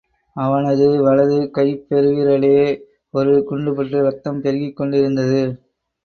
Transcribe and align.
அவனது 0.35 1.01
வலது 1.03 1.51
கைப் 1.51 1.83
பெருவிரலிலே 1.89 2.63
ஒரு 3.13 3.33
குண்டுபட்டு 3.49 3.99
இரத்தம் 3.99 4.41
பெருகிக் 4.41 4.75
கொண்டிருந்தது. 4.75 5.41